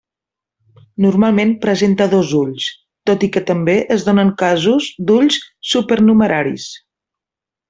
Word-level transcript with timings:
Normalment 1.05 1.51
presenta 1.65 2.07
dos 2.13 2.31
ulls, 2.39 2.65
tot 3.09 3.27
i 3.27 3.31
que 3.35 3.45
també 3.51 3.77
es 3.97 4.07
donen 4.11 4.33
casos 4.43 4.89
d'ulls 5.11 5.39
supernumeraris. 5.75 6.67